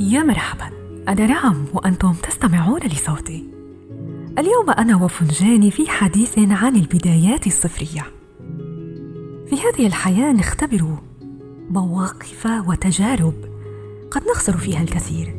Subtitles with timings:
[0.00, 0.70] يا مرحبا.
[1.08, 3.44] أنا نعم وأنتم تستمعون لصوتي.
[4.38, 8.02] اليوم أنا وفنجاني في حديث عن البدايات الصفرية.
[9.46, 10.98] في هذه الحياة نختبر
[11.70, 13.34] مواقف وتجارب
[14.10, 15.34] قد نخسر فيها الكثير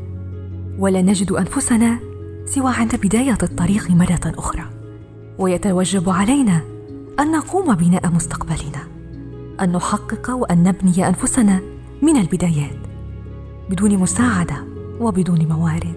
[0.79, 1.99] ولا نجد أنفسنا
[2.45, 4.63] سوى عند بداية الطريق مرة أخرى.
[5.39, 6.61] ويتوجب علينا
[7.19, 8.87] أن نقوم بناء مستقبلنا
[9.61, 11.61] أن نحقق وأن نبني أنفسنا
[12.01, 12.94] من البدايات.
[13.69, 14.55] بدون مساعدة
[14.99, 15.95] وبدون موارد.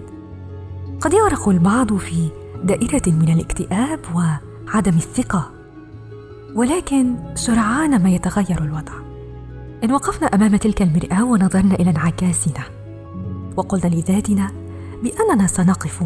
[1.01, 2.29] قد يغرق البعض في
[2.63, 5.51] دائرة من الاكتئاب وعدم الثقة.
[6.55, 8.93] ولكن سرعان ما يتغير الوضع.
[9.83, 12.63] إن وقفنا أمام تلك المرآة ونظرنا إلى انعكاسنا.
[13.57, 14.51] وقلنا لذاتنا
[15.03, 16.03] بأننا سنقف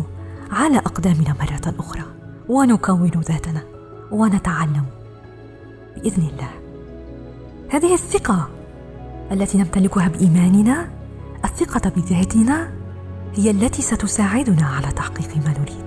[0.52, 2.03] على أقدامنا مرة أخرى.
[2.50, 3.64] ونكون ذاتنا.
[4.11, 4.86] ونتعلم.
[5.95, 6.50] بإذن الله.
[7.70, 8.50] هذه الثقة
[9.31, 11.03] التي نمتلكها بإيماننا
[11.54, 12.73] الثقة بذاتنا
[13.36, 15.86] هي التي ستساعدنا على تحقيق ما نريد.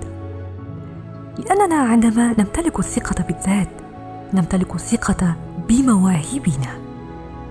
[1.39, 3.69] لأننا عندما نمتلك الثقة بالذات
[4.33, 5.35] نمتلك الثقة
[5.69, 6.79] بمواهبنا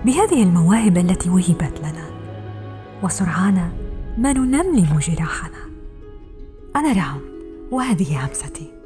[0.05, 2.05] بهذه المواهب التي وهبت لنا.
[3.03, 3.69] وسرعان
[4.17, 5.59] ما ننملم جراحنا.
[6.75, 7.19] أنا رعم
[7.71, 8.76] وهذه همستي.